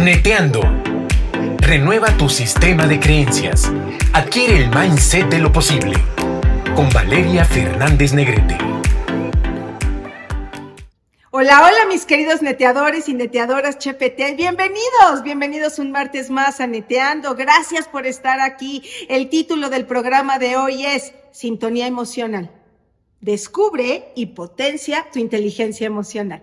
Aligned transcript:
Neteando. 0.00 0.62
Renueva 1.58 2.16
tu 2.16 2.30
sistema 2.30 2.86
de 2.86 2.98
creencias. 2.98 3.70
Adquiere 4.14 4.56
el 4.56 4.70
mindset 4.70 5.28
de 5.28 5.38
lo 5.38 5.52
posible. 5.52 5.92
Con 6.74 6.88
Valeria 6.88 7.44
Fernández 7.44 8.14
Negrete. 8.14 8.56
Hola, 11.30 11.66
hola 11.66 11.84
mis 11.86 12.06
queridos 12.06 12.40
neteadores 12.40 13.10
y 13.10 13.12
neteadoras 13.12 13.76
Chepete. 13.76 14.34
Bienvenidos, 14.36 15.22
bienvenidos 15.22 15.78
un 15.78 15.92
martes 15.92 16.30
más 16.30 16.62
a 16.62 16.66
Neteando. 16.66 17.34
Gracias 17.34 17.86
por 17.86 18.06
estar 18.06 18.40
aquí. 18.40 18.82
El 19.10 19.28
título 19.28 19.68
del 19.68 19.84
programa 19.84 20.38
de 20.38 20.56
hoy 20.56 20.86
es 20.86 21.12
Sintonía 21.30 21.86
Emocional. 21.86 22.50
Descubre 23.20 24.12
y 24.16 24.26
potencia 24.26 25.08
tu 25.12 25.18
inteligencia 25.18 25.86
emocional. 25.86 26.42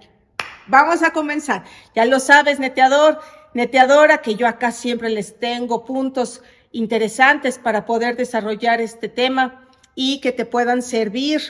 Vamos 0.67 1.01
a 1.01 1.11
comenzar. 1.11 1.63
Ya 1.95 2.05
lo 2.05 2.19
sabes, 2.19 2.59
neteador, 2.59 3.19
neteadora, 3.57 4.21
que 4.21 4.35
yo 4.35 4.47
acá 4.47 4.71
siempre 4.71 5.09
les 5.09 5.39
tengo 5.39 5.83
puntos 5.83 6.43
interesantes 6.71 7.57
para 7.57 7.87
poder 7.87 8.15
desarrollar 8.15 8.81
este 8.81 9.09
tema 9.09 9.67
y 9.95 10.21
que 10.21 10.31
te 10.31 10.45
puedan 10.45 10.83
servir 10.83 11.41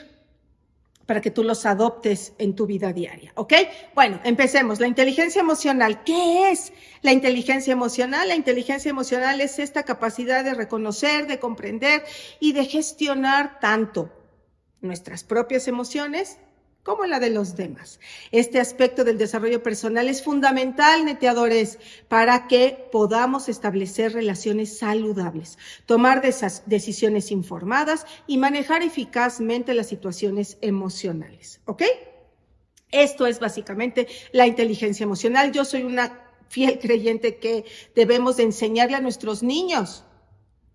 para 1.06 1.20
que 1.20 1.32
tú 1.32 1.44
los 1.44 1.66
adoptes 1.66 2.32
en 2.38 2.56
tu 2.56 2.66
vida 2.66 2.94
diaria, 2.94 3.34
¿ok? 3.36 3.54
Bueno, 3.94 4.22
empecemos. 4.24 4.80
La 4.80 4.88
inteligencia 4.88 5.42
emocional. 5.42 6.06
¿Qué 6.06 6.50
es 6.50 6.72
la 7.02 7.12
inteligencia 7.12 7.74
emocional? 7.74 8.30
La 8.30 8.36
inteligencia 8.36 8.90
emocional 8.90 9.42
es 9.42 9.60
esta 9.60 9.84
capacidad 9.84 10.46
de 10.46 10.54
reconocer, 10.54 11.28
de 11.28 11.40
comprender 11.40 12.06
y 12.40 12.54
de 12.54 12.64
gestionar 12.64 13.60
tanto 13.60 14.10
nuestras 14.80 15.26
propias 15.26 15.68
emociones 15.68 16.38
como 16.88 17.06
la 17.06 17.20
de 17.20 17.30
los 17.30 17.58
demás. 17.58 18.00
Este 18.32 18.62
aspecto 18.62 19.04
del 19.04 19.18
desarrollo 19.18 19.62
personal 19.62 20.08
es 20.08 20.24
fundamental, 20.24 21.04
neteadores, 21.04 21.80
para 22.08 22.48
que 22.48 22.88
podamos 22.94 23.50
establecer 23.50 24.14
relaciones 24.14 24.78
saludables, 24.78 25.58
tomar 25.86 26.22
decisiones 26.22 27.30
informadas 27.32 28.06
y 28.26 28.38
manejar 28.38 28.84
eficazmente 28.84 29.74
las 29.74 29.88
situaciones 29.88 30.58
emocionales. 30.62 31.60
¿Ok? 31.66 31.84
Esto 32.90 33.28
es 33.28 33.42
básicamente 33.42 34.08
la 34.32 34.48
inteligencia 34.48 35.04
emocional. 35.04 35.52
Yo 35.52 35.66
soy 35.66 35.84
una 35.84 36.24
fiel 36.48 36.80
creyente 36.80 37.36
que 37.36 37.66
debemos 37.96 38.38
de 38.38 38.44
enseñarle 38.44 38.96
a 38.96 39.02
nuestros 39.02 39.44
niños 39.44 40.06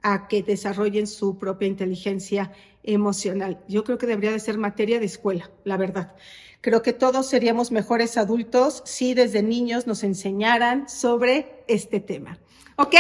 a 0.02 0.28
que 0.28 0.42
desarrollen 0.42 1.06
su 1.06 1.38
propia 1.38 1.68
inteligencia 1.68 2.52
emocional. 2.82 3.62
Yo 3.68 3.84
creo 3.84 3.98
que 3.98 4.06
debería 4.06 4.32
de 4.32 4.40
ser 4.40 4.58
materia 4.58 4.98
de 4.98 5.06
escuela, 5.06 5.50
la 5.64 5.76
verdad. 5.76 6.14
Creo 6.60 6.82
que 6.82 6.92
todos 6.92 7.26
seríamos 7.28 7.72
mejores 7.72 8.16
adultos 8.16 8.82
si 8.84 9.14
desde 9.14 9.42
niños 9.42 9.86
nos 9.86 10.04
enseñaran 10.04 10.88
sobre 10.88 11.64
este 11.66 12.00
tema. 12.00 12.38
¿Ok? 12.76 12.94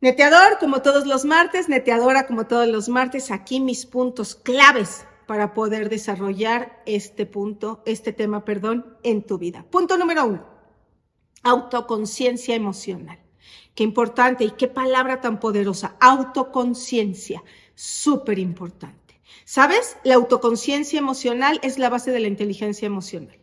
Neteador, 0.00 0.58
como 0.58 0.80
todos 0.80 1.06
los 1.06 1.26
martes, 1.26 1.68
neteadora, 1.68 2.26
como 2.26 2.46
todos 2.46 2.66
los 2.66 2.88
martes, 2.88 3.30
aquí 3.30 3.60
mis 3.60 3.84
puntos 3.84 4.34
claves 4.34 5.04
para 5.26 5.52
poder 5.52 5.90
desarrollar 5.90 6.82
este 6.86 7.26
punto, 7.26 7.82
este 7.84 8.12
tema, 8.14 8.44
perdón, 8.44 8.96
en 9.02 9.22
tu 9.22 9.36
vida. 9.36 9.66
Punto 9.70 9.98
número 9.98 10.24
uno, 10.24 10.46
autoconciencia 11.42 12.54
emocional. 12.54 13.18
Qué 13.80 13.84
importante 13.84 14.44
y 14.44 14.50
qué 14.50 14.68
palabra 14.68 15.22
tan 15.22 15.40
poderosa, 15.40 15.96
autoconciencia, 16.00 17.42
súper 17.74 18.38
importante. 18.38 19.22
¿Sabes? 19.46 19.96
La 20.04 20.16
autoconciencia 20.16 20.98
emocional 20.98 21.58
es 21.62 21.78
la 21.78 21.88
base 21.88 22.10
de 22.10 22.20
la 22.20 22.28
inteligencia 22.28 22.84
emocional. 22.84 23.38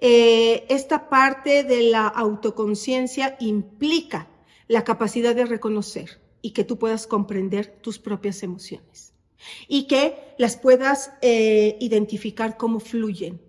Eh, 0.00 0.66
esta 0.68 1.08
parte 1.08 1.64
de 1.64 1.84
la 1.84 2.06
autoconciencia 2.08 3.38
implica 3.40 4.28
la 4.68 4.84
capacidad 4.84 5.34
de 5.34 5.46
reconocer 5.46 6.20
y 6.42 6.50
que 6.50 6.64
tú 6.64 6.78
puedas 6.78 7.06
comprender 7.06 7.78
tus 7.80 7.98
propias 7.98 8.42
emociones 8.42 9.14
y 9.66 9.86
que 9.86 10.34
las 10.36 10.58
puedas 10.58 11.14
eh, 11.22 11.78
identificar 11.80 12.58
cómo 12.58 12.80
fluyen 12.80 13.40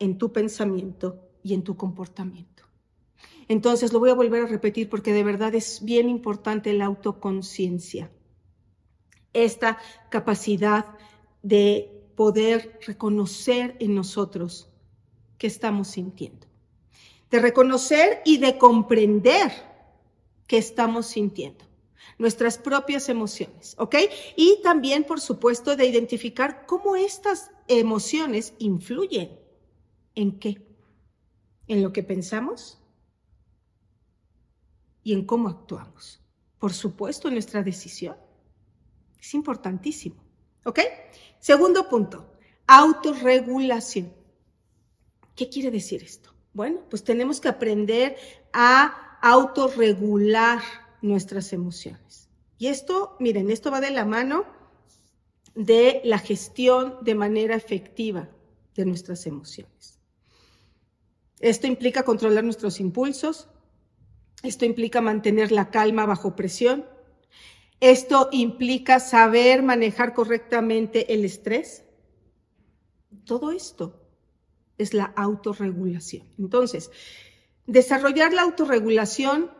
en 0.00 0.18
tu 0.18 0.32
pensamiento 0.32 1.20
y 1.44 1.54
en 1.54 1.62
tu 1.62 1.76
comportamiento. 1.76 2.71
Entonces, 3.48 3.92
lo 3.92 3.98
voy 3.98 4.10
a 4.10 4.14
volver 4.14 4.44
a 4.44 4.48
repetir 4.48 4.88
porque 4.88 5.12
de 5.12 5.24
verdad 5.24 5.54
es 5.54 5.84
bien 5.84 6.08
importante 6.08 6.72
la 6.72 6.86
autoconciencia. 6.86 8.10
Esta 9.32 9.78
capacidad 10.10 10.86
de 11.42 12.02
poder 12.16 12.78
reconocer 12.86 13.76
en 13.80 13.94
nosotros 13.94 14.68
qué 15.38 15.46
estamos 15.46 15.88
sintiendo. 15.88 16.46
De 17.30 17.40
reconocer 17.40 18.20
y 18.24 18.38
de 18.38 18.58
comprender 18.58 19.50
qué 20.46 20.58
estamos 20.58 21.06
sintiendo. 21.06 21.64
Nuestras 22.18 22.58
propias 22.58 23.08
emociones, 23.08 23.74
¿ok? 23.78 23.96
Y 24.36 24.60
también, 24.62 25.04
por 25.04 25.20
supuesto, 25.20 25.76
de 25.76 25.86
identificar 25.86 26.66
cómo 26.66 26.94
estas 26.94 27.50
emociones 27.68 28.54
influyen. 28.58 29.38
¿En 30.14 30.38
qué? 30.38 30.62
¿En 31.68 31.82
lo 31.82 31.92
que 31.92 32.02
pensamos? 32.02 32.81
Y 35.02 35.12
en 35.12 35.24
cómo 35.24 35.48
actuamos. 35.48 36.20
Por 36.58 36.72
supuesto, 36.72 37.30
nuestra 37.30 37.62
decisión. 37.62 38.16
Es 39.20 39.34
importantísimo. 39.34 40.22
¿Ok? 40.64 40.80
Segundo 41.40 41.88
punto, 41.88 42.32
autorregulación. 42.66 44.12
¿Qué 45.34 45.48
quiere 45.48 45.70
decir 45.70 46.02
esto? 46.02 46.32
Bueno, 46.52 46.80
pues 46.88 47.02
tenemos 47.02 47.40
que 47.40 47.48
aprender 47.48 48.16
a 48.52 49.18
autorregular 49.22 50.60
nuestras 51.00 51.52
emociones. 51.52 52.28
Y 52.58 52.68
esto, 52.68 53.16
miren, 53.18 53.50
esto 53.50 53.70
va 53.70 53.80
de 53.80 53.90
la 53.90 54.04
mano 54.04 54.44
de 55.54 56.00
la 56.04 56.18
gestión 56.18 56.98
de 57.02 57.14
manera 57.14 57.54
efectiva 57.54 58.28
de 58.74 58.84
nuestras 58.86 59.26
emociones. 59.26 59.98
Esto 61.40 61.66
implica 61.66 62.04
controlar 62.04 62.44
nuestros 62.44 62.78
impulsos, 62.80 63.48
esto 64.42 64.64
implica 64.64 65.00
mantener 65.00 65.52
la 65.52 65.70
calma 65.70 66.06
bajo 66.06 66.34
presión. 66.34 66.84
Esto 67.80 68.28
implica 68.32 69.00
saber 69.00 69.62
manejar 69.62 70.14
correctamente 70.14 71.14
el 71.14 71.24
estrés. 71.24 71.84
Todo 73.24 73.52
esto 73.52 74.00
es 74.78 74.94
la 74.94 75.04
autorregulación. 75.16 76.26
Entonces, 76.38 76.90
desarrollar 77.66 78.32
la 78.32 78.42
autorregulación 78.42 79.50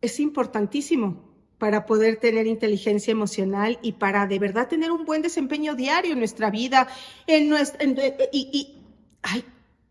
es 0.00 0.20
importantísimo 0.20 1.30
para 1.58 1.84
poder 1.84 2.16
tener 2.16 2.46
inteligencia 2.46 3.12
emocional 3.12 3.78
y 3.82 3.92
para 3.92 4.26
de 4.26 4.38
verdad 4.38 4.68
tener 4.68 4.90
un 4.90 5.04
buen 5.04 5.20
desempeño 5.20 5.74
diario 5.74 6.14
en 6.14 6.18
nuestra 6.18 6.50
vida, 6.50 6.88
en 7.26 7.50
nuestra, 7.50 7.86
y, 8.32 8.48
y, 8.50 8.82
ay, 9.20 9.44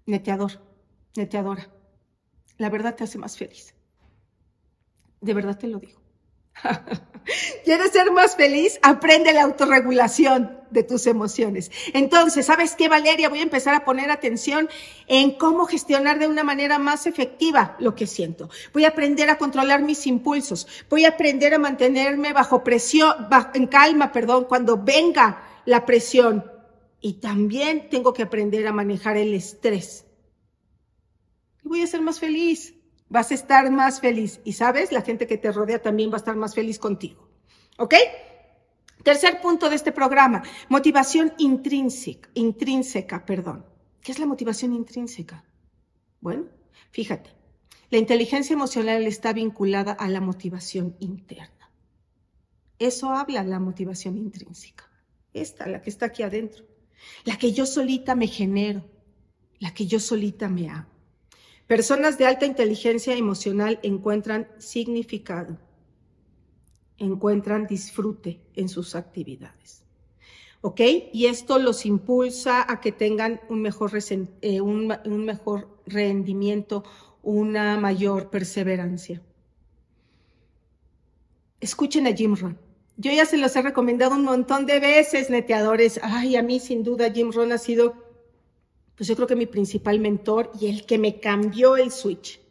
neteador, 0.08 0.60
neteadora, 1.16 1.70
la 2.58 2.70
verdad 2.72 2.96
te 2.96 3.04
hace 3.04 3.20
más 3.20 3.38
feliz. 3.38 3.76
De 5.22 5.34
verdad 5.34 5.58
te 5.58 5.68
lo 5.68 5.80
digo. 5.80 6.00
¿Quieres 7.64 7.92
ser 7.92 8.12
más 8.12 8.36
feliz? 8.36 8.80
Aprende 8.82 9.34
la 9.34 9.44
autorregulación 9.44 10.60
de 10.72 10.84
tus 10.84 11.08
emociones. 11.08 11.72
Entonces, 11.94 12.46
¿sabes 12.46 12.76
qué, 12.76 12.90
Valeria? 12.90 13.30
Voy 13.30 13.40
a 13.40 13.44
empezar 13.44 13.76
a 13.76 13.86
poner 13.86 14.12
atención 14.12 14.70
en 15.08 15.32
cómo 15.32 15.66
gestionar 15.66 16.20
de 16.20 16.28
una 16.28 16.44
manera 16.44 16.80
más 16.80 17.08
efectiva 17.08 17.76
lo 17.80 17.96
que 17.96 18.08
siento. 18.08 18.50
Voy 18.74 18.86
a 18.86 18.90
aprender 18.90 19.30
a 19.30 19.38
controlar 19.38 19.82
mis 19.82 20.08
impulsos. 20.08 20.68
Voy 20.90 21.06
a 21.06 21.10
aprender 21.10 21.54
a 21.54 21.60
mantenerme 21.60 22.34
bajo 22.34 22.64
presión, 22.64 23.28
en 23.54 23.68
calma, 23.68 24.12
perdón, 24.12 24.46
cuando 24.46 24.78
venga 24.78 25.44
la 25.66 25.86
presión. 25.86 26.46
Y 27.02 27.14
también 27.14 27.90
tengo 27.90 28.14
que 28.14 28.24
aprender 28.24 28.68
a 28.68 28.74
manejar 28.74 29.18
el 29.18 29.34
estrés. 29.34 30.06
Y 31.64 31.68
voy 31.68 31.82
a 31.82 31.88
ser 31.88 32.02
más 32.02 32.20
feliz 32.20 32.74
vas 33.10 33.32
a 33.32 33.34
estar 33.34 33.70
más 33.72 34.00
feliz. 34.00 34.40
Y 34.44 34.54
sabes, 34.54 34.92
la 34.92 35.02
gente 35.02 35.28
que 35.28 35.38
te 35.38 35.52
rodea 35.52 35.82
también 35.82 36.10
va 36.10 36.16
a 36.16 36.18
estar 36.18 36.36
más 36.36 36.56
feliz 36.56 36.80
contigo. 36.80 37.28
¿Ok? 37.78 37.96
Tercer 39.04 39.42
punto 39.42 39.70
de 39.70 39.76
este 39.76 39.92
programa, 39.92 40.44
motivación 40.68 41.34
intrínseca, 41.38 42.30
intrínseca, 42.34 43.26
perdón. 43.26 43.66
¿Qué 44.02 44.12
es 44.12 44.20
la 44.20 44.26
motivación 44.26 44.74
intrínseca? 44.74 45.46
Bueno, 46.20 46.48
fíjate, 46.92 47.30
la 47.90 47.98
inteligencia 47.98 48.54
emocional 48.54 49.08
está 49.08 49.32
vinculada 49.34 49.94
a 49.94 50.10
la 50.10 50.20
motivación 50.20 50.96
interna. 51.00 51.72
Eso 52.78 53.12
habla 53.12 53.44
la 53.44 53.60
motivación 53.60 54.18
intrínseca. 54.18 54.90
Esta, 55.34 55.68
la 55.68 55.82
que 55.82 55.90
está 55.90 56.08
aquí 56.08 56.24
adentro. 56.24 56.66
La 57.24 57.38
que 57.38 57.52
yo 57.54 57.66
solita 57.66 58.16
me 58.16 58.28
genero. 58.28 58.86
La 59.60 59.74
que 59.74 59.86
yo 59.86 60.00
solita 60.00 60.50
me 60.50 60.70
hago. 60.70 60.89
Personas 61.70 62.18
de 62.18 62.26
alta 62.26 62.48
inteligencia 62.48 63.16
emocional 63.16 63.80
encuentran 63.84 64.48
significado, 64.58 65.56
encuentran 66.98 67.68
disfrute 67.68 68.42
en 68.56 68.68
sus 68.70 68.96
actividades. 68.96 69.84
¿Ok? 70.62 70.82
Y 71.14 71.28
esto 71.28 71.60
los 71.60 71.86
impulsa 71.86 72.66
a 72.68 72.82
que 72.82 72.92
tengan 72.92 73.40
un 73.50 73.62
mejor, 73.62 73.92
eh, 74.42 74.62
un, 74.62 74.88
mejor 75.24 75.68
rendimiento 75.86 76.84
una 77.22 77.80
mayor 77.80 78.32
perseverancia. 78.32 79.22
Escuchen 81.60 82.08
a 82.08 82.16
Jim 82.16 82.36
Rohn. 82.36 82.58
Yo 82.98 83.12
ya 83.12 83.28
se 83.28 83.38
los 83.38 83.56
he 83.56 83.62
recomendado 83.62 84.16
un 84.16 84.24
montón 84.24 84.66
de 84.66 84.80
veces, 84.80 85.30
neteadores. 85.30 86.00
Ay, 86.02 86.36
a 86.36 86.42
mí 86.42 86.60
sin 86.60 86.82
duda 86.82 87.12
Jim 87.12 87.32
Rohn 87.32 87.52
ha 87.52 87.60
sido, 87.60 88.09
pues 89.00 89.08
yo 89.08 89.16
creo 89.16 89.30
que 89.30 89.38
mi 89.38 89.46
principal 89.46 89.98
mentor 89.98 90.52
y 90.60 90.68
el 90.68 90.86
que 90.86 90.98
me 90.98 91.22
cambió 91.22 91.78
el 91.78 91.90
switch. 91.90 92.42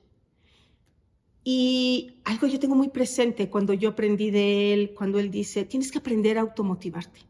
Y 1.44 2.22
algo 2.24 2.46
yo 2.46 2.58
tengo 2.58 2.74
muy 2.74 2.88
presente 2.88 3.50
cuando 3.50 3.74
yo 3.74 3.90
aprendí 3.90 4.30
de 4.30 4.72
él, 4.72 4.94
cuando 4.96 5.18
él 5.18 5.30
dice, 5.30 5.66
tienes 5.66 5.92
que 5.92 5.98
aprender 5.98 6.38
a 6.38 6.40
automotivarte. 6.40 7.20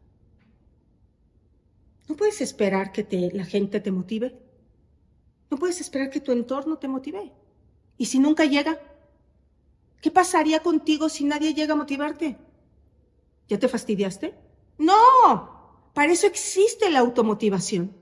No 2.07 2.15
puedes 2.15 2.39
esperar 2.39 2.93
que 2.93 3.03
te, 3.03 3.29
la 3.33 3.43
gente 3.43 3.81
te 3.81 3.91
motive. 3.91 4.39
No 5.51 5.57
puedes 5.57 5.81
esperar 5.81 6.09
que 6.09 6.21
tu 6.21 6.31
entorno 6.31 6.77
te 6.77 6.87
motive. 6.87 7.33
¿Y 7.97 8.05
si 8.05 8.19
nunca 8.19 8.45
llega? 8.45 8.79
¿Qué 10.01 10.11
pasaría 10.11 10.61
contigo 10.61 11.09
si 11.09 11.25
nadie 11.25 11.53
llega 11.53 11.73
a 11.73 11.77
motivarte? 11.77 12.37
¿Ya 13.49 13.59
te 13.59 13.67
fastidiaste? 13.67 14.33
No, 14.77 15.91
para 15.93 16.13
eso 16.13 16.25
existe 16.25 16.89
la 16.89 16.99
automotivación. 16.99 17.98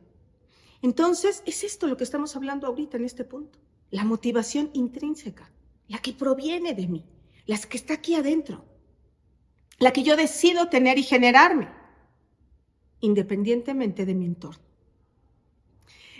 Entonces, 0.88 1.44
es 1.46 1.66
esto 1.66 1.86
lo 1.86 1.98
que 1.98 2.06
estamos 2.06 2.38
hablando 2.38 2.66
ahorita 2.66 2.96
en 2.96 3.04
este 3.04 3.26
punto. 3.26 3.60
La 3.92 4.06
motivación 4.06 4.70
intrínseca, 4.72 5.52
la 5.90 5.98
que 5.98 6.14
proviene 6.14 6.74
de 6.74 6.88
mí, 6.88 7.06
la 7.46 7.58
que 7.58 7.76
está 7.76 7.96
aquí 7.96 8.16
adentro, 8.16 8.64
la 9.80 9.92
que 9.92 10.04
yo 10.04 10.16
decido 10.16 10.70
tener 10.70 10.98
y 10.98 11.04
generarme, 11.04 11.68
independientemente 13.02 14.06
de 14.06 14.16
mi 14.16 14.28
entorno. 14.28 14.64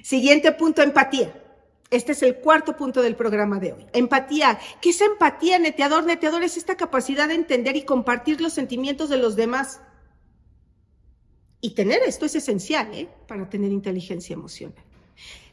Siguiente 0.04 0.52
punto, 0.52 0.82
empatía. 0.82 1.42
Este 1.90 2.12
es 2.12 2.22
el 2.22 2.36
cuarto 2.40 2.76
punto 2.76 3.02
del 3.02 3.16
programa 3.16 3.62
de 3.62 3.72
hoy. 3.72 3.86
Empatía. 3.94 4.60
¿Qué 4.82 4.90
es 4.90 5.00
empatía, 5.00 5.60
neteador? 5.60 6.04
Neteador 6.04 6.44
es 6.44 6.58
esta 6.58 6.76
capacidad 6.76 7.30
de 7.30 7.36
entender 7.36 7.78
y 7.78 7.86
compartir 7.86 8.42
los 8.42 8.52
sentimientos 8.52 9.08
de 9.08 9.16
los 9.16 9.38
demás. 9.38 9.80
Y 11.62 11.72
tener 11.72 12.02
esto 12.04 12.26
es 12.26 12.36
esencial 12.36 12.94
¿eh? 12.94 13.10
para 13.28 13.50
tener 13.50 13.72
inteligencia 13.72 14.34
emocional. 14.34 14.84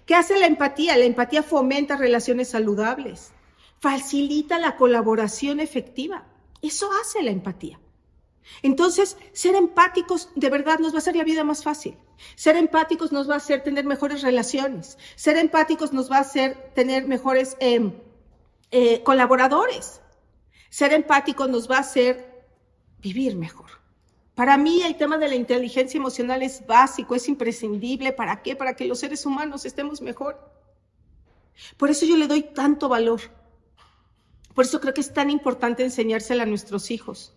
¿Qué 0.06 0.14
hace 0.14 0.38
la 0.38 0.46
empatía? 0.46 0.96
La 0.96 1.04
empatía 1.04 1.42
fomenta 1.42 1.96
relaciones 1.96 2.48
saludables, 2.48 3.32
facilita 3.80 4.58
la 4.58 4.76
colaboración 4.76 5.60
efectiva. 5.60 6.26
Eso 6.60 6.90
hace 7.00 7.22
la 7.22 7.30
empatía. 7.30 7.80
Entonces, 8.62 9.16
ser 9.32 9.54
empáticos 9.54 10.28
de 10.34 10.50
verdad 10.50 10.78
nos 10.78 10.92
va 10.92 10.96
a 10.96 10.98
hacer 10.98 11.16
la 11.16 11.24
vida 11.24 11.44
más 11.44 11.64
fácil. 11.64 11.96
Ser 12.36 12.56
empáticos 12.56 13.12
nos 13.12 13.28
va 13.28 13.34
a 13.34 13.38
hacer 13.38 13.62
tener 13.62 13.86
mejores 13.86 14.22
relaciones. 14.22 14.98
Ser 15.16 15.36
empáticos 15.36 15.92
nos 15.92 16.10
va 16.10 16.18
a 16.18 16.20
hacer 16.20 16.72
tener 16.74 17.06
mejores 17.06 17.56
em, 17.60 17.92
eh, 18.70 19.02
colaboradores. 19.02 20.02
Ser 20.68 20.92
empáticos 20.92 21.48
nos 21.48 21.70
va 21.70 21.78
a 21.78 21.80
hacer 21.80 22.44
vivir 22.98 23.36
mejor. 23.36 23.83
Para 24.34 24.56
mí 24.56 24.82
el 24.82 24.96
tema 24.96 25.16
de 25.16 25.28
la 25.28 25.36
inteligencia 25.36 25.98
emocional 25.98 26.42
es 26.42 26.66
básico, 26.66 27.14
es 27.14 27.28
imprescindible. 27.28 28.12
¿Para 28.12 28.42
qué? 28.42 28.56
Para 28.56 28.74
que 28.74 28.84
los 28.84 28.98
seres 28.98 29.24
humanos 29.26 29.64
estemos 29.64 30.02
mejor. 30.02 30.38
Por 31.76 31.90
eso 31.90 32.04
yo 32.04 32.16
le 32.16 32.26
doy 32.26 32.42
tanto 32.42 32.88
valor. 32.88 33.20
Por 34.54 34.64
eso 34.64 34.80
creo 34.80 34.94
que 34.94 35.00
es 35.00 35.12
tan 35.12 35.30
importante 35.30 35.84
enseñársela 35.84 36.42
a 36.42 36.46
nuestros 36.46 36.90
hijos. 36.90 37.34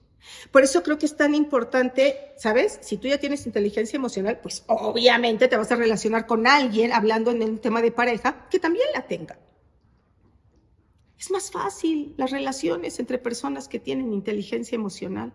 Por 0.52 0.64
eso 0.64 0.84
creo 0.84 0.98
que 0.98 1.06
es 1.06 1.16
tan 1.16 1.36
importante, 1.36 2.34
¿sabes? 2.38 2.80
Si 2.82 2.98
tú 2.98 3.08
ya 3.08 3.20
tienes 3.20 3.46
inteligencia 3.46 3.98
emocional, 3.98 4.40
pues 4.42 4.64
obviamente 4.68 5.48
te 5.48 5.58
vas 5.58 5.72
a 5.72 5.76
relacionar 5.76 6.26
con 6.26 6.48
alguien 6.48 6.92
hablando 6.92 7.32
en 7.32 7.44
un 7.44 7.60
tema 7.60 7.82
de 7.82 7.92
pareja 7.92 8.48
que 8.50 8.60
también 8.60 8.88
la 8.94 9.08
tenga. 9.08 9.40
Es 11.18 11.32
más 11.32 11.52
fácil 11.52 12.14
las 12.18 12.32
relaciones 12.32 13.00
entre 13.00 13.18
personas 13.18 13.68
que 13.68 13.80
tienen 13.80 14.14
inteligencia 14.14 14.76
emocional. 14.76 15.34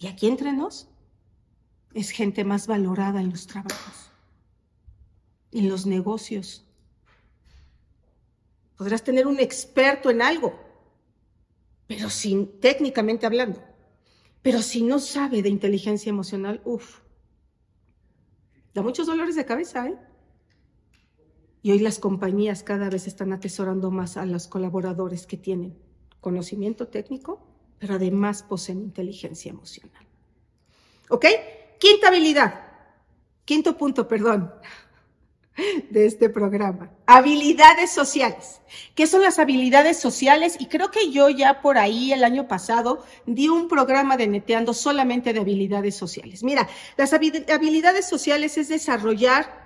Y 0.00 0.06
aquí 0.06 0.26
entre 0.26 0.52
nos 0.52 0.88
es 1.92 2.10
gente 2.10 2.42
más 2.42 2.66
valorada 2.66 3.20
en 3.20 3.30
los 3.30 3.46
trabajos, 3.46 4.10
en 5.52 5.68
los 5.68 5.84
negocios. 5.84 6.64
Podrás 8.78 9.04
tener 9.04 9.26
un 9.26 9.38
experto 9.38 10.08
en 10.08 10.22
algo, 10.22 10.58
pero 11.86 12.08
sin, 12.08 12.60
técnicamente 12.60 13.26
hablando, 13.26 13.62
pero 14.40 14.62
si 14.62 14.82
no 14.82 15.00
sabe 15.00 15.42
de 15.42 15.50
inteligencia 15.50 16.08
emocional, 16.08 16.62
uff, 16.64 17.00
da 18.72 18.80
muchos 18.80 19.06
dolores 19.06 19.36
de 19.36 19.44
cabeza, 19.44 19.86
¿eh? 19.86 19.98
Y 21.60 21.72
hoy 21.72 21.80
las 21.80 21.98
compañías 21.98 22.62
cada 22.62 22.88
vez 22.88 23.06
están 23.06 23.34
atesorando 23.34 23.90
más 23.90 24.16
a 24.16 24.24
los 24.24 24.48
colaboradores 24.48 25.26
que 25.26 25.36
tienen 25.36 25.78
conocimiento 26.22 26.88
técnico, 26.88 27.49
pero 27.80 27.94
además 27.94 28.42
poseen 28.42 28.78
inteligencia 28.78 29.50
emocional. 29.50 30.06
¿Ok? 31.08 31.26
Quinta 31.78 32.08
habilidad. 32.08 32.66
Quinto 33.44 33.76
punto, 33.76 34.06
perdón 34.06 34.52
de 35.90 36.06
este 36.06 36.28
programa. 36.28 36.90
Habilidades 37.06 37.90
sociales. 37.90 38.60
¿Qué 38.94 39.06
son 39.06 39.22
las 39.22 39.38
habilidades 39.38 39.98
sociales? 39.98 40.56
Y 40.60 40.66
creo 40.66 40.90
que 40.90 41.10
yo 41.10 41.30
ya 41.30 41.62
por 41.62 41.78
ahí 41.78 42.12
el 42.12 42.22
año 42.22 42.46
pasado 42.46 43.02
di 43.26 43.48
un 43.48 43.66
programa 43.66 44.18
de 44.18 44.28
neteando 44.28 44.74
solamente 44.74 45.32
de 45.32 45.40
habilidades 45.40 45.96
sociales. 45.96 46.44
Mira, 46.44 46.68
las 46.98 47.14
habilidades 47.14 48.06
sociales 48.06 48.58
es 48.58 48.68
desarrollar 48.68 49.58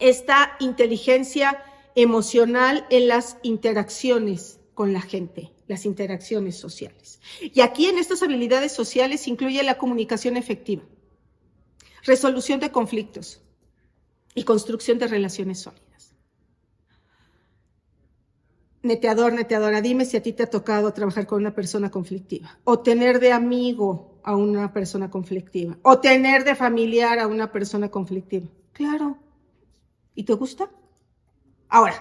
esta 0.00 0.56
inteligencia 0.58 1.62
emocional 1.94 2.86
en 2.90 3.06
las 3.06 3.36
interacciones 3.42 4.58
con 4.74 4.92
la 4.92 5.00
gente, 5.00 5.52
las 5.70 5.86
interacciones 5.86 6.56
sociales. 6.56 7.20
Y 7.40 7.60
aquí 7.60 7.86
en 7.86 7.96
estas 7.96 8.22
habilidades 8.22 8.72
sociales 8.72 9.28
incluye 9.28 9.62
la 9.62 9.78
comunicación 9.78 10.36
efectiva, 10.36 10.82
resolución 12.04 12.58
de 12.58 12.72
conflictos, 12.72 13.40
y 14.34 14.44
construcción 14.44 14.98
de 14.98 15.06
relaciones 15.06 15.60
sólidas. 15.60 16.14
Neteador, 18.82 19.32
neteadora, 19.32 19.80
dime 19.80 20.04
si 20.04 20.16
a 20.16 20.22
ti 20.22 20.32
te 20.32 20.44
ha 20.44 20.50
tocado 20.50 20.92
trabajar 20.92 21.26
con 21.26 21.40
una 21.40 21.54
persona 21.54 21.90
conflictiva, 21.90 22.58
o 22.64 22.80
tener 22.80 23.20
de 23.20 23.32
amigo 23.32 24.20
a 24.24 24.34
una 24.36 24.72
persona 24.72 25.10
conflictiva, 25.10 25.78
o 25.82 26.00
tener 26.00 26.44
de 26.44 26.54
familiar 26.54 27.18
a 27.18 27.26
una 27.26 27.52
persona 27.52 27.90
conflictiva. 27.90 28.48
Claro. 28.72 29.18
¿Y 30.14 30.24
te 30.24 30.32
gusta? 30.32 30.70
Ahora, 31.68 31.94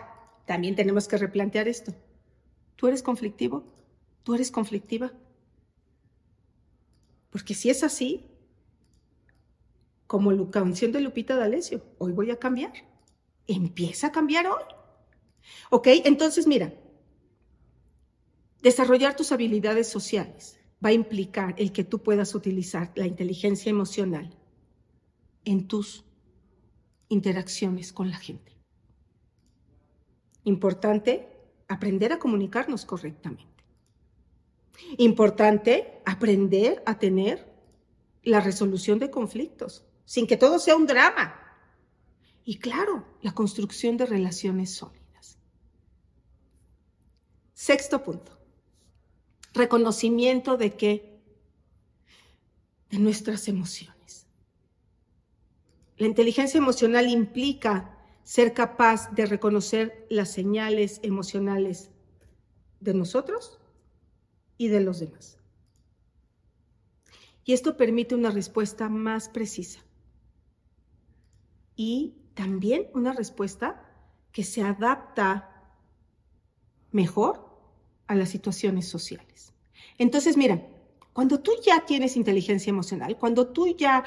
también 0.46 0.76
tenemos 0.76 1.08
que 1.08 1.18
replantear 1.18 1.68
esto. 1.68 1.94
¿Tú 2.80 2.88
eres 2.88 3.04
conflictivo? 3.04 3.66
¿Tú 4.24 4.36
eres 4.36 4.52
conflictiva? 4.52 5.12
Porque 7.30 7.54
si 7.54 7.70
es 7.70 7.84
así, 7.84 8.26
como 10.08 10.32
la 10.32 10.50
canción 10.50 10.94
de 10.94 11.02
Lupita 11.02 11.36
D'Alessio, 11.36 11.84
hoy 11.98 12.14
voy 12.14 12.32
a 12.32 12.40
cambiar. 12.40 12.72
Empieza 13.48 14.08
a 14.08 14.12
cambiar 14.14 14.48
hoy. 14.48 14.64
¿Ok? 15.72 15.88
Entonces, 16.06 16.48
mira, 16.48 16.74
desarrollar 18.62 19.14
tus 19.14 19.34
habilidades 19.34 19.90
sociales 19.90 20.58
va 20.84 20.88
a 20.88 20.94
implicar 20.94 21.56
el 21.58 21.74
que 21.74 21.84
tú 21.84 22.02
puedas 22.02 22.34
utilizar 22.34 22.94
la 22.96 23.08
inteligencia 23.08 23.70
emocional 23.70 24.34
en 25.44 25.68
tus 25.68 26.06
interacciones 27.10 27.92
con 27.92 28.10
la 28.10 28.18
gente. 28.20 28.56
Importante 30.46 31.39
aprender 31.70 32.12
a 32.12 32.20
comunicarnos 32.20 32.84
correctamente. 32.84 33.64
Importante 34.98 36.02
aprender 36.06 36.84
a 36.86 37.00
tener 37.00 37.48
la 38.24 38.42
resolución 38.42 39.00
de 39.00 39.10
conflictos 39.10 39.86
sin 40.04 40.28
que 40.28 40.36
todo 40.36 40.60
sea 40.60 40.76
un 40.76 40.88
drama. 40.88 41.36
Y 42.44 42.58
claro, 42.58 43.06
la 43.22 43.34
construcción 43.34 43.96
de 43.98 44.08
relaciones 44.08 44.74
sólidas. 44.74 45.38
Sexto 47.54 48.04
punto. 48.04 48.38
Reconocimiento 49.54 50.58
de 50.58 50.76
qué? 50.76 51.22
De 52.90 52.98
nuestras 52.98 53.48
emociones. 53.48 54.26
La 55.98 56.08
inteligencia 56.08 56.58
emocional 56.58 57.10
implica 57.10 57.99
ser 58.24 58.54
capaz 58.54 59.12
de 59.12 59.26
reconocer 59.26 60.06
las 60.10 60.32
señales 60.32 61.00
emocionales 61.04 61.90
de 62.80 62.94
nosotros 62.94 63.60
y 64.58 64.68
de 64.68 64.82
los 64.82 65.00
demás. 65.00 65.38
Y 67.46 67.54
esto 67.54 67.78
permite 67.78 68.16
una 68.16 68.30
respuesta 68.30 68.90
más 68.90 69.30
precisa 69.30 69.80
y 71.76 72.14
también 72.36 72.88
una 72.94 73.14
respuesta 73.14 73.84
que 74.32 74.44
se 74.44 74.62
adapta 74.62 75.50
mejor 76.92 77.50
a 78.08 78.16
las 78.16 78.30
situaciones 78.30 78.88
sociales. 78.88 79.54
Entonces, 79.98 80.38
mira, 80.38 80.66
cuando 81.14 81.40
tú 81.40 81.52
ya 81.66 81.86
tienes 81.86 82.16
inteligencia 82.16 82.70
emocional, 82.70 83.18
cuando 83.18 83.48
tú 83.48 83.76
ya 83.76 84.04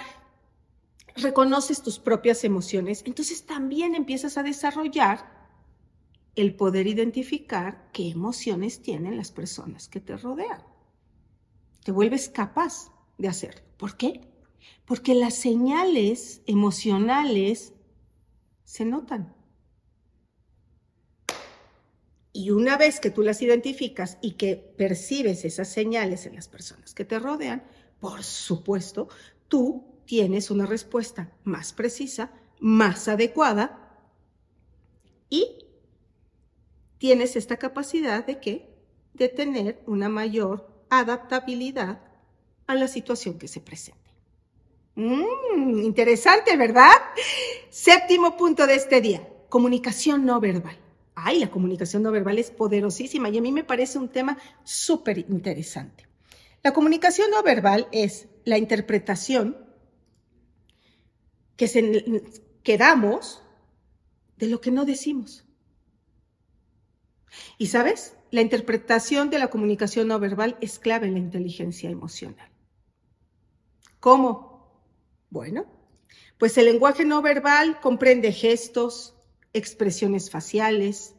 reconoces 1.17 1.83
tus 1.83 1.99
propias 1.99 2.45
emociones, 2.45 3.03
entonces 3.07 3.45
también 3.45 3.95
empiezas 3.95 4.39
a 4.39 4.43
desarrollar 4.43 5.43
el 6.35 6.55
poder 6.55 6.87
identificar 6.87 7.91
qué 7.93 8.09
emociones 8.09 8.81
tienen 8.81 9.17
las 9.17 9.33
personas 9.33 9.89
que 9.89 10.01
te 10.01 10.17
rodean. 10.17 10.63
Te 11.85 11.93
vuelves 11.93 12.29
capaz 12.29 12.91
de 13.19 13.29
hacerlo. 13.29 13.63
¿Por 13.77 13.97
qué? 13.97 14.23
Porque 14.87 15.15
las 15.15 15.35
señales 15.35 16.43
emocionales 16.47 17.75
se 18.65 18.85
notan. 18.85 19.35
Y 22.33 22.51
una 22.51 22.79
vez 22.79 22.99
que 22.99 23.11
tú 23.11 23.23
las 23.23 23.43
identificas 23.43 24.17
y 24.23 24.33
que 24.33 24.57
percibes 24.57 25.45
esas 25.45 25.69
señales 25.69 26.25
en 26.25 26.35
las 26.35 26.49
personas 26.49 26.95
que 26.95 27.05
te 27.05 27.19
rodean, 27.19 27.63
por 28.01 28.23
supuesto, 28.25 29.09
tú 29.49 29.92
tienes 30.07 30.51
una 30.51 30.67
respuesta 30.67 31.33
más 31.45 31.73
precisa, 31.73 32.33
más 32.61 33.09
adecuada 33.09 33.99
y 35.29 35.67
tienes 36.99 37.37
esta 37.37 37.57
capacidad 37.57 38.25
de 38.25 38.39
qué? 38.39 38.75
De 39.15 39.29
tener 39.29 39.83
una 39.87 40.09
mayor 40.09 40.85
adaptabilidad 40.91 42.01
a 42.67 42.75
la 42.75 42.89
situación 42.89 43.39
que 43.39 43.49
se 43.49 43.61
presente. 43.61 44.11
Mm, 44.95 45.81
interesante, 45.83 46.57
¿verdad? 46.57 46.93
Séptimo 47.71 48.37
punto 48.37 48.67
de 48.67 48.75
este 48.75 49.01
día, 49.01 49.27
comunicación 49.49 50.25
no 50.27 50.39
verbal. 50.39 50.79
Ay, 51.15 51.39
la 51.39 51.51
comunicación 51.51 52.03
no 52.03 52.11
verbal 52.11 52.39
es 52.39 52.51
poderosísima 52.51 53.29
y 53.29 53.39
a 53.39 53.43
mí 53.43 53.53
me 53.53 53.65
parece 53.65 53.99
un 53.99 54.09
tema 54.09 54.39
súper 54.65 55.19
interesante. 55.19 56.07
La 56.63 56.73
comunicación 56.73 57.31
no 57.31 57.43
verbal 57.43 57.89
es 57.91 58.29
la 58.45 58.59
interpretación 58.59 59.57
que, 61.57 61.69
se, 61.69 62.23
que 62.63 62.79
damos 62.79 63.43
de 64.37 64.49
lo 64.49 64.61
que 64.61 64.71
no 64.71 64.85
decimos. 64.85 65.45
Y 67.59 67.67
sabes, 67.67 68.17
la 68.31 68.41
interpretación 68.41 69.31
de 69.31 69.39
la 69.39 69.51
comunicación 69.51 70.09
no 70.09 70.19
verbal 70.19 70.57
es 70.61 70.79
clave 70.79 71.07
en 71.07 71.15
la 71.15 71.21
inteligencia 71.21 71.91
emocional. 71.91 72.51
¿Cómo? 74.01 74.53
Bueno, 75.31 75.67
pues 76.39 76.59
el 76.59 76.67
lenguaje 76.67 77.05
no 77.05 77.23
verbal 77.23 77.81
comprende 77.81 78.33
gestos, 78.33 79.15
expresiones 79.53 80.31
faciales, 80.31 81.15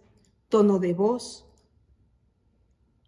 tono 0.50 0.80
de 0.80 0.94
voz. 0.94 1.46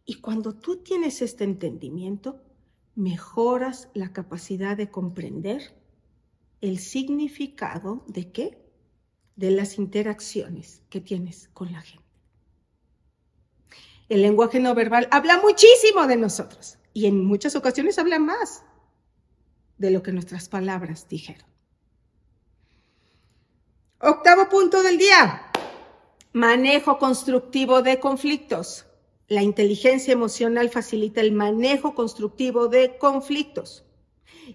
Y 0.06 0.22
cuando 0.22 0.54
tú 0.54 0.78
tienes 0.78 1.22
este 1.22 1.44
entendimiento, 1.44 2.42
mejoras 2.96 3.90
la 3.94 4.14
capacidad 4.14 4.78
de 4.78 4.90
comprender 4.90 5.76
el 6.62 6.80
significado 6.80 8.04
de 8.08 8.32
qué? 8.32 8.58
De 9.36 9.52
las 9.52 9.78
interacciones 9.78 10.82
que 10.90 11.02
tienes 11.02 11.50
con 11.54 11.72
la 11.72 11.82
gente. 11.82 12.06
El 14.08 14.22
lenguaje 14.22 14.60
no 14.60 14.76
verbal 14.76 15.08
habla 15.12 15.40
muchísimo 15.42 16.06
de 16.08 16.18
nosotros 16.18 16.78
y 16.94 17.08
en 17.08 17.26
muchas 17.26 17.56
ocasiones 17.56 17.98
habla 17.98 18.20
más 18.20 18.64
de 19.78 19.92
lo 19.92 20.04
que 20.04 20.12
nuestras 20.12 20.48
palabras 20.48 21.08
dijeron. 21.10 21.48
Octavo 24.00 24.50
punto 24.50 24.84
del 24.84 24.98
día. 24.98 25.52
Manejo 26.34 27.00
constructivo 27.00 27.82
de 27.82 28.00
conflictos. 28.00 28.86
La 29.28 29.42
inteligencia 29.42 30.12
emocional 30.12 30.70
facilita 30.70 31.22
el 31.22 31.32
manejo 31.32 31.96
constructivo 31.96 32.68
de 32.68 32.98
conflictos. 32.98 33.85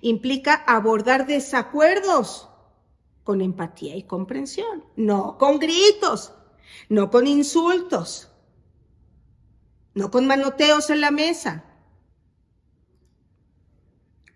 Implica 0.01 0.55
abordar 0.55 1.27
desacuerdos 1.27 2.49
con 3.25 3.41
empatía 3.41 3.97
y 3.97 4.05
comprensión, 4.05 4.85
no 4.97 5.39
con 5.39 5.59
gritos, 5.59 6.33
no 6.89 7.11
con 7.11 7.27
insultos, 7.27 8.31
no 9.95 10.11
con 10.11 10.27
manoteos 10.27 10.91
en 10.91 11.01
la 11.01 11.11
mesa. 11.11 11.65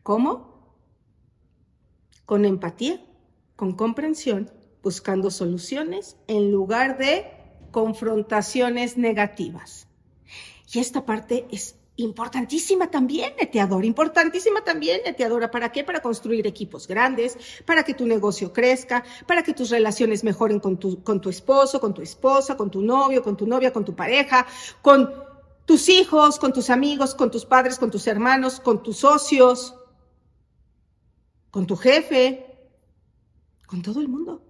¿Cómo? 0.02 0.76
Con 2.26 2.44
empatía, 2.44 3.04
con 3.56 3.74
comprensión 3.74 4.50
buscando 4.82 5.30
soluciones 5.30 6.16
en 6.26 6.52
lugar 6.52 6.98
de 6.98 7.30
confrontaciones 7.70 8.98
negativas. 8.98 9.88
Y 10.72 10.78
esta 10.78 11.06
parte 11.06 11.46
es 11.50 11.76
importantísima 11.96 12.90
también, 12.90 13.34
neteador, 13.38 13.84
importantísima 13.84 14.64
también, 14.64 15.02
neteadora. 15.04 15.50
¿Para 15.50 15.70
qué? 15.70 15.84
Para 15.84 16.02
construir 16.02 16.46
equipos 16.46 16.88
grandes, 16.88 17.38
para 17.64 17.84
que 17.84 17.94
tu 17.94 18.06
negocio 18.06 18.52
crezca, 18.52 19.04
para 19.26 19.42
que 19.42 19.54
tus 19.54 19.70
relaciones 19.70 20.24
mejoren 20.24 20.58
con 20.58 20.78
tu, 20.78 21.02
con 21.02 21.20
tu 21.20 21.28
esposo, 21.28 21.80
con 21.80 21.94
tu 21.94 22.02
esposa, 22.02 22.56
con 22.56 22.70
tu 22.70 22.82
novio, 22.82 23.22
con 23.22 23.36
tu 23.36 23.46
novia, 23.46 23.72
con 23.72 23.84
tu 23.84 23.94
pareja, 23.94 24.46
con 24.82 25.12
tus 25.64 25.88
hijos, 25.88 26.38
con 26.38 26.52
tus 26.52 26.68
amigos, 26.68 27.14
con 27.14 27.30
tus 27.30 27.44
padres, 27.44 27.78
con 27.78 27.90
tus 27.90 28.06
hermanos, 28.06 28.60
con 28.60 28.82
tus 28.82 28.98
socios, 28.98 29.74
con 31.50 31.66
tu 31.66 31.76
jefe, 31.76 32.46
con 33.66 33.82
todo 33.82 34.00
el 34.00 34.08
mundo. 34.08 34.42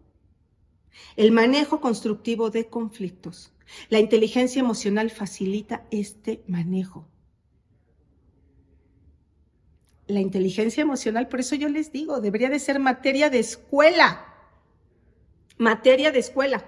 El 1.16 1.30
manejo 1.30 1.80
constructivo 1.80 2.50
de 2.50 2.68
conflictos. 2.68 3.52
La 3.88 3.98
inteligencia 3.98 4.60
emocional 4.60 5.10
facilita 5.10 5.86
este 5.90 6.42
manejo. 6.46 7.06
La 10.06 10.20
inteligencia 10.20 10.82
emocional, 10.82 11.28
por 11.28 11.40
eso 11.40 11.54
yo 11.54 11.68
les 11.68 11.90
digo, 11.90 12.20
debería 12.20 12.50
de 12.50 12.58
ser 12.58 12.78
materia 12.78 13.30
de 13.30 13.38
escuela. 13.38 14.26
Materia 15.56 16.10
de 16.10 16.18
escuela. 16.18 16.64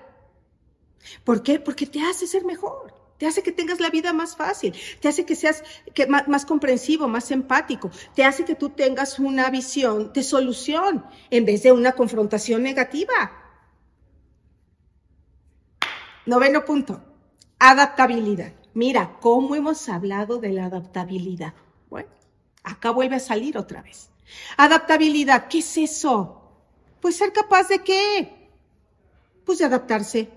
¿Por 1.24 1.42
qué? 1.42 1.60
Porque 1.60 1.86
te 1.86 2.00
hace 2.00 2.26
ser 2.26 2.44
mejor, 2.44 2.94
te 3.18 3.26
hace 3.26 3.42
que 3.42 3.52
tengas 3.52 3.80
la 3.80 3.90
vida 3.90 4.12
más 4.12 4.36
fácil, 4.36 4.74
te 5.00 5.08
hace 5.08 5.24
que 5.24 5.36
seas 5.36 5.62
más, 6.26 6.46
comprensivo, 6.46 7.08
más 7.08 7.30
empático, 7.30 7.90
te 8.14 8.24
hace 8.24 8.44
que 8.44 8.54
tú 8.54 8.70
tengas 8.70 9.18
una 9.18 9.50
visión 9.50 10.12
de 10.12 10.22
solución 10.22 11.04
en 11.30 11.44
vez 11.44 11.62
de 11.62 11.72
una 11.72 11.92
confrontación 11.92 12.62
negativa. 12.62 13.32
Noveno 16.26 16.64
punto, 16.64 17.02
adaptabilidad. 17.58 18.52
Mira, 18.74 19.16
¿cómo 19.20 19.54
hemos 19.54 19.88
hablado 19.88 20.38
de 20.38 20.50
la 20.50 20.66
adaptabilidad? 20.66 21.54
Bueno, 21.88 22.08
acá 22.66 22.90
vuelve 22.90 23.16
a 23.16 23.20
salir 23.20 23.56
otra 23.56 23.80
vez. 23.80 24.11
Adaptabilidad, 24.56 25.49
¿qué 25.49 25.58
es 25.61 25.78
eso? 25.78 26.42
Pues 27.00 27.16
ser 27.16 27.32
capaz 27.32 27.68
de 27.68 27.82
qué? 27.82 28.50
Pues 29.44 29.58
de 29.58 29.64
adaptarse. 29.64 30.28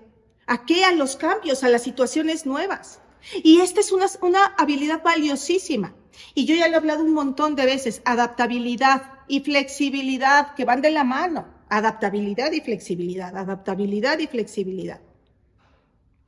¿A 0.46 0.64
qué? 0.64 0.84
A 0.84 0.92
los 0.92 1.16
cambios, 1.16 1.64
a 1.64 1.68
las 1.68 1.82
situaciones 1.82 2.46
nuevas. 2.46 3.00
Y 3.42 3.60
esta 3.60 3.80
es 3.80 3.92
una, 3.92 4.06
una 4.22 4.46
habilidad 4.46 5.02
valiosísima. 5.02 5.94
Y 6.34 6.44
yo 6.44 6.54
ya 6.54 6.68
lo 6.68 6.74
he 6.74 6.76
hablado 6.76 7.02
un 7.02 7.14
montón 7.14 7.56
de 7.56 7.66
veces, 7.66 8.00
adaptabilidad 8.04 9.20
y 9.26 9.40
flexibilidad 9.40 10.54
que 10.54 10.64
van 10.64 10.80
de 10.80 10.90
la 10.90 11.04
mano. 11.04 11.46
Adaptabilidad 11.68 12.52
y 12.52 12.60
flexibilidad, 12.60 13.36
adaptabilidad 13.36 14.18
y 14.20 14.28
flexibilidad. 14.28 15.00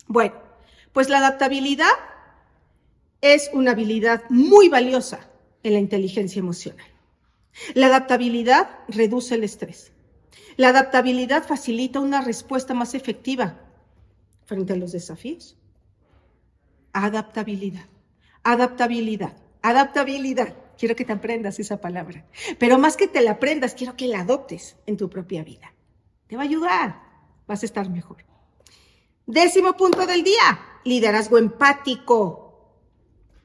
Bueno, 0.08 0.34
pues 0.92 1.08
la 1.08 1.18
adaptabilidad 1.18 1.92
es 3.20 3.50
una 3.52 3.70
habilidad 3.70 4.24
muy 4.28 4.68
valiosa 4.68 5.31
en 5.62 5.72
la 5.72 5.78
inteligencia 5.78 6.40
emocional. 6.40 6.86
La 7.74 7.86
adaptabilidad 7.86 8.70
reduce 8.88 9.34
el 9.34 9.44
estrés. 9.44 9.92
La 10.56 10.68
adaptabilidad 10.68 11.46
facilita 11.46 12.00
una 12.00 12.20
respuesta 12.20 12.74
más 12.74 12.94
efectiva 12.94 13.60
frente 14.44 14.72
a 14.72 14.76
los 14.76 14.92
desafíos. 14.92 15.56
Adaptabilidad, 16.92 17.86
adaptabilidad, 18.42 19.36
adaptabilidad. 19.62 20.56
Quiero 20.78 20.96
que 20.96 21.04
te 21.04 21.12
aprendas 21.12 21.58
esa 21.60 21.80
palabra. 21.80 22.26
Pero 22.58 22.78
más 22.78 22.96
que 22.96 23.06
te 23.06 23.20
la 23.20 23.32
aprendas, 23.32 23.74
quiero 23.74 23.96
que 23.96 24.08
la 24.08 24.20
adoptes 24.20 24.76
en 24.86 24.96
tu 24.96 25.08
propia 25.08 25.44
vida. 25.44 25.72
Te 26.26 26.36
va 26.36 26.42
a 26.42 26.46
ayudar. 26.46 27.02
Vas 27.46 27.62
a 27.62 27.66
estar 27.66 27.88
mejor. 27.88 28.24
Décimo 29.26 29.74
punto 29.74 30.06
del 30.06 30.24
día, 30.24 30.80
liderazgo 30.84 31.38
empático. 31.38 32.48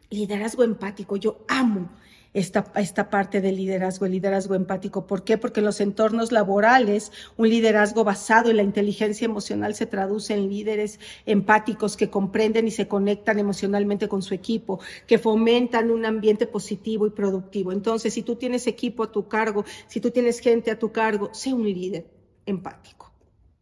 Liderazgo 0.09 0.63
empático, 0.63 1.17
yo 1.17 1.45
amo 1.47 1.89
esta, 2.39 2.71
esta, 2.75 3.09
parte 3.09 3.41
del 3.41 3.55
liderazgo, 3.55 4.05
el 4.05 4.11
liderazgo 4.11 4.53
empático. 4.53 5.07
¿Por 5.07 5.23
qué? 5.23 5.39
Porque 5.39 5.59
en 5.59 5.65
los 5.65 5.81
entornos 5.81 6.31
laborales, 6.31 7.11
un 7.35 7.49
liderazgo 7.49 8.03
basado 8.03 8.51
en 8.51 8.57
la 8.57 8.63
inteligencia 8.63 9.25
emocional 9.25 9.73
se 9.73 9.87
traduce 9.87 10.35
en 10.35 10.47
líderes 10.47 10.99
empáticos 11.25 11.97
que 11.97 12.11
comprenden 12.11 12.67
y 12.67 12.71
se 12.71 12.87
conectan 12.87 13.39
emocionalmente 13.39 14.07
con 14.07 14.21
su 14.21 14.35
equipo, 14.35 14.79
que 15.07 15.17
fomentan 15.17 15.89
un 15.89 16.05
ambiente 16.05 16.45
positivo 16.45 17.07
y 17.07 17.09
productivo. 17.09 17.71
Entonces, 17.71 18.13
si 18.13 18.21
tú 18.21 18.35
tienes 18.35 18.67
equipo 18.67 19.03
a 19.03 19.11
tu 19.11 19.27
cargo, 19.27 19.65
si 19.87 19.99
tú 19.99 20.11
tienes 20.11 20.39
gente 20.39 20.69
a 20.69 20.77
tu 20.77 20.91
cargo, 20.91 21.31
sé 21.33 21.53
un 21.53 21.63
líder 21.63 22.05
empático. 22.45 23.11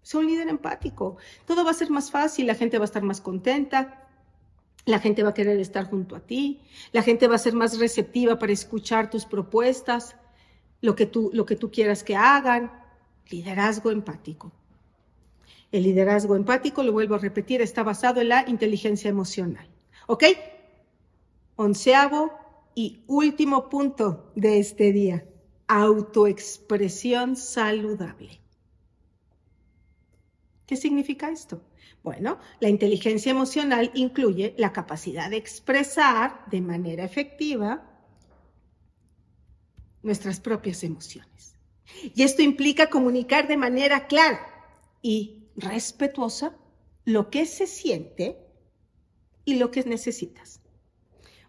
Sé 0.02 0.18
un 0.18 0.28
líder 0.28 0.50
empático. 0.50 1.16
Todo 1.46 1.64
va 1.64 1.72
a 1.72 1.74
ser 1.74 1.90
más 1.90 2.12
fácil, 2.12 2.46
la 2.48 2.56
gente 2.56 2.78
va 2.78 2.84
a 2.84 2.92
estar 2.92 3.04
más 3.04 3.22
contenta, 3.22 4.05
la 4.86 5.00
gente 5.00 5.24
va 5.24 5.30
a 5.30 5.34
querer 5.34 5.60
estar 5.60 5.90
junto 5.90 6.16
a 6.16 6.20
ti, 6.20 6.62
la 6.92 7.02
gente 7.02 7.28
va 7.28 7.36
a 7.36 7.40
ser 7.40 7.54
más 7.54 7.80
receptiva 7.80 8.38
para 8.38 8.54
escuchar 8.54 9.10
tus 9.10 9.26
propuestas, 9.26 10.16
lo 10.82 10.96
que 10.96 11.08
tú, 11.08 11.32
lo 11.34 11.46
que 11.46 11.56
tú 11.56 11.72
quieras 11.72 12.04
que 12.04 12.16
hagan. 12.16 12.72
liderazgo 13.30 13.90
empático. 13.90 14.52
El 15.72 15.84
liderazgo 15.84 16.36
empático, 16.36 16.84
lo 16.84 16.92
vuelvo 16.92 17.16
a 17.16 17.20
repetir, 17.20 17.62
está 17.62 17.82
basado 17.84 18.22
en 18.22 18.30
la 18.30 18.48
inteligencia 18.48 19.10
emocional. 19.10 19.68
¿Ok? 20.08 20.24
Onceavo 21.56 22.32
y 22.76 23.04
último 23.08 23.70
punto 23.70 24.32
de 24.36 24.60
este 24.60 24.92
día, 24.92 25.26
autoexpresión 25.68 27.36
saludable. 27.36 28.40
¿Qué 30.68 30.76
significa 30.76 31.30
esto? 31.30 31.62
Bueno, 32.04 32.40
la 32.60 32.70
inteligencia 32.70 33.32
emocional 33.32 33.92
incluye 33.96 34.54
la 34.58 34.72
capacidad 34.72 35.30
de 35.30 35.38
expresar 35.38 36.46
de 36.52 36.62
manera 36.62 37.04
efectiva 37.04 37.84
nuestras 40.04 40.40
propias 40.40 40.84
emociones. 40.84 41.56
Y 42.14 42.24
esto 42.24 42.44
implica 42.44 42.90
comunicar 42.90 43.48
de 43.48 43.58
manera 43.58 44.06
clara 44.06 44.40
y 45.02 45.48
respetuosa 45.56 46.56
lo 47.06 47.30
que 47.30 47.46
se 47.46 47.66
siente 47.66 48.38
y 49.44 49.56
lo 49.56 49.72
que 49.72 49.84
necesitas. 49.84 50.62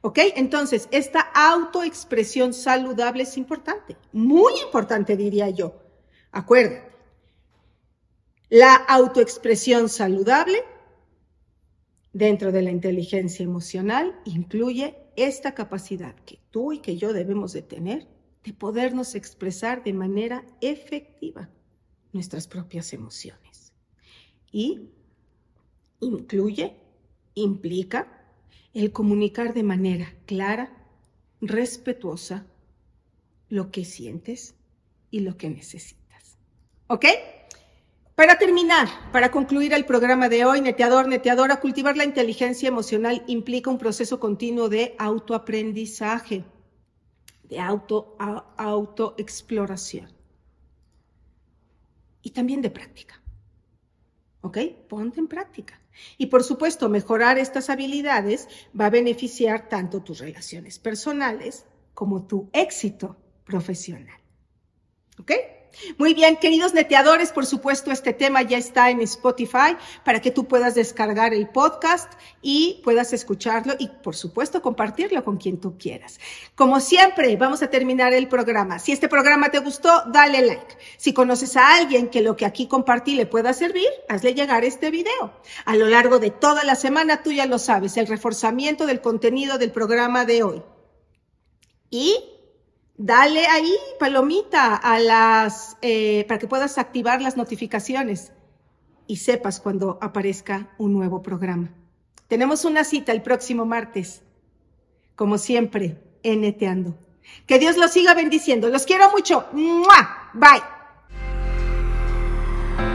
¿Ok? 0.01 0.19
Entonces, 0.37 0.89
esta 0.91 1.21
autoexpresión 1.21 2.55
saludable 2.55 3.25
es 3.25 3.37
importante, 3.37 3.97
muy 4.13 4.55
importante 4.65 5.17
diría 5.17 5.51
yo. 5.51 5.83
Acuérdate, 6.31 6.96
la 8.49 8.75
autoexpresión 8.75 9.89
saludable 9.89 10.63
dentro 12.13 12.53
de 12.53 12.63
la 12.63 12.71
inteligencia 12.71 13.45
emocional 13.45 14.19
incluye 14.25 14.97
esta 15.17 15.55
capacidad 15.55 16.15
que 16.25 16.39
tú 16.51 16.73
y 16.73 16.79
que 16.79 16.97
yo 16.97 17.13
debemos 17.13 17.53
de 17.53 17.63
tener 17.63 18.07
de 18.47 18.53
podernos 18.53 19.17
expresar 19.17 19.83
de 19.83 19.93
manera 19.93 20.47
efectiva 20.61 21.51
nuestras 22.13 22.47
propias 22.47 22.93
emociones. 22.93 23.73
Y 24.53 24.89
incluye, 25.99 26.77
implica 27.35 28.25
el 28.73 28.93
comunicar 28.93 29.53
de 29.53 29.65
manera 29.65 30.15
clara, 30.27 30.73
respetuosa, 31.41 32.47
lo 33.49 33.73
que 33.73 33.85
sientes 33.85 34.55
y 35.11 35.21
lo 35.21 35.37
que 35.37 35.51
necesitas. 35.51 36.39
¿Ok? 36.87 37.07
Para 38.17 38.39
terminar, 38.39 38.89
para 39.13 39.31
concluir 39.31 39.75
el 39.75 39.85
programa 39.85 40.31
de 40.31 40.47
hoy, 40.47 40.63
neteador, 40.63 41.07
neteadora, 41.07 41.61
cultivar 41.61 41.99
la 41.99 42.05
inteligencia 42.05 42.67
emocional 42.67 43.23
implica 43.27 43.69
un 43.69 43.77
proceso 43.77 44.19
continuo 44.19 44.71
de 44.71 44.97
autoaprendizaje 44.99 46.43
de 47.43 47.61
auto, 47.61 48.17
autoexploración 48.57 50.11
y 52.23 52.31
también 52.31 52.63
de 52.63 52.71
práctica. 52.71 53.21
¿Ok? 54.41 54.59
Ponte 54.89 55.21
en 55.21 55.29
práctica. 55.29 55.79
Y 56.17 56.27
por 56.27 56.43
supuesto, 56.43 56.89
mejorar 56.89 57.37
estas 57.37 57.69
habilidades 57.69 58.49
va 58.79 58.87
a 58.87 58.91
beneficiar 58.91 59.69
tanto 59.69 60.03
tus 60.03 60.21
relaciones 60.21 60.79
personales 60.79 61.67
como 61.93 62.27
tu 62.27 62.49
éxito 62.55 63.19
profesional. 63.45 64.19
¿Ok? 65.19 65.33
Muy 65.99 66.15
bien, 66.15 66.37
queridos 66.37 66.75
neteadores, 66.75 67.33
por 67.33 67.47
supuesto, 67.47 67.91
este 67.91 68.13
tema 68.13 68.43
ya 68.43 68.59
está 68.59 68.91
en 68.91 69.01
Spotify 69.03 69.77
para 70.05 70.21
que 70.21 70.31
tú 70.31 70.47
puedas 70.47 70.75
descargar 70.75 71.35
el 71.35 71.49
podcast 71.49 72.13
y 72.43 72.81
puedas 72.83 73.13
escucharlo 73.13 73.75
y, 73.79 73.89
por 73.89 74.17
supuesto, 74.17 74.63
compartirlo 74.63 75.23
con 75.23 75.37
quien 75.37 75.61
tú 75.61 75.77
quieras. 75.79 76.19
Como 76.55 76.81
siempre, 76.81 77.37
vamos 77.37 77.63
a 77.63 77.71
terminar 77.71 78.13
el 78.15 78.29
programa. 78.29 78.79
Si 78.79 78.93
este 78.93 79.09
programa 79.09 79.51
te 79.51 79.59
gustó, 79.59 80.05
dale 80.07 80.41
like. 80.47 80.77
Si 80.97 81.13
conoces 81.13 81.57
a 81.57 81.75
alguien 81.75 82.09
que 82.09 82.23
lo 82.23 82.37
que 82.37 82.47
aquí 82.47 82.67
compartí 82.67 83.15
le 83.15 83.27
pueda 83.27 83.53
servir, 83.53 83.89
hazle 84.09 84.35
llegar 84.35 84.65
este 84.65 84.91
video. 84.91 85.33
A 85.65 85.77
lo 85.77 85.89
largo 85.89 86.19
de 86.19 86.31
toda 86.31 86.65
la 86.65 86.75
semana, 86.75 87.23
tú 87.23 87.33
ya 87.33 87.47
lo 87.47 87.59
sabes, 87.59 87.97
el 87.97 88.07
reforzamiento 88.07 88.87
del 88.87 89.01
contenido 89.01 89.59
del 89.59 89.73
programa 89.73 90.25
de 90.25 90.43
hoy. 90.43 90.63
Y 91.91 92.36
Dale 92.99 93.47
ahí, 93.47 93.75
palomita, 94.01 94.75
a 94.75 94.99
las, 94.99 95.77
eh, 95.83 96.25
para 96.29 96.39
que 96.39 96.49
puedas 96.49 96.79
activar 96.79 97.21
las 97.21 97.37
notificaciones 97.37 98.33
y 99.07 99.17
sepas 99.17 99.61
cuando 99.61 99.99
aparezca 100.01 100.71
un 100.79 100.95
nuevo 100.95 101.23
programa. 101.23 101.75
Tenemos 102.27 102.65
una 102.65 102.85
cita 102.85 103.13
el 103.13 103.23
próximo 103.23 103.67
martes, 103.67 104.23
como 105.15 105.37
siempre, 105.37 106.03
eneteando. 106.23 106.97
Que 107.47 107.59
Dios 107.59 107.77
los 107.77 107.93
siga 107.93 108.15
bendiciendo. 108.15 108.71
Los 108.71 108.87
quiero 108.87 109.11
mucho. 109.11 109.47
Bye. 110.33 110.63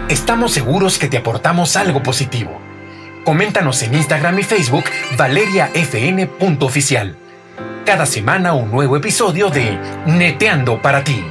Estamos 0.09 0.51
seguros 0.51 0.97
que 0.97 1.07
te 1.07 1.17
aportamos 1.17 1.77
algo 1.77 2.01
positivo. 2.01 2.59
Coméntanos 3.23 3.83
en 3.83 3.93
Instagram 3.93 4.39
y 4.39 4.43
Facebook 4.43 4.85
valeriafn.oficial. 5.17 7.20
Cada 7.85 8.05
semana 8.05 8.53
un 8.53 8.69
nuevo 8.69 8.95
episodio 8.95 9.49
de 9.49 9.77
Neteando 10.05 10.81
para 10.81 11.03
ti. 11.03 11.25